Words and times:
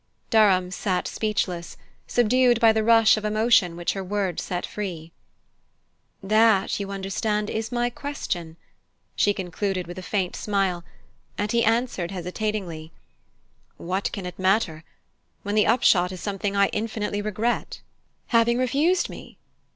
Durham 0.31 0.71
sat 0.71 1.07
speechless, 1.07 1.77
subdued 2.07 2.59
by 2.59 2.73
the 2.73 2.83
rush 2.83 3.17
of 3.17 3.23
emotion 3.23 3.75
which 3.75 3.93
her 3.93 4.03
words 4.03 4.41
set 4.41 4.65
free. 4.65 5.11
"That, 6.23 6.79
you 6.79 6.89
understand, 6.89 7.51
is 7.51 7.71
my 7.71 7.91
question," 7.91 8.57
she 9.15 9.31
concluded 9.31 9.85
with 9.85 9.99
a 9.99 10.01
faint 10.01 10.35
smile; 10.35 10.83
and 11.37 11.51
he 11.51 11.63
answered 11.63 12.09
hesitatingly: 12.09 12.91
"What 13.77 14.11
can 14.11 14.25
it 14.25 14.39
matter, 14.39 14.83
when 15.43 15.53
the 15.53 15.67
upshot 15.67 16.11
is 16.11 16.19
something 16.19 16.55
I 16.55 16.69
infinitely 16.69 17.21
regret?" 17.21 17.81
"Having 18.29 18.57
refused 18.57 19.07
me? 19.07 19.37